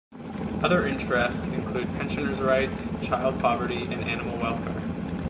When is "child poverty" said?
3.03-3.83